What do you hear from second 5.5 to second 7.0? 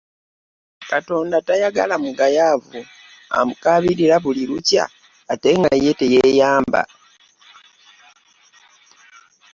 nga ye teyeyamba.